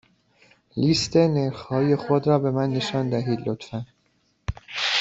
لیست 0.77 1.17
نرخ 1.17 1.61
های 1.61 1.95
خود 1.95 2.27
را 2.27 2.39
به 2.39 2.51
من 2.51 2.69
نشان 2.69 3.09
دهید، 3.09 3.49
لطفا. 3.49 3.85